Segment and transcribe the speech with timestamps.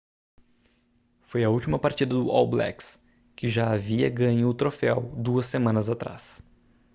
[1.21, 2.99] foi a última partida do all blacks
[3.35, 6.41] que já havia ganho o troféu duas semanas atrás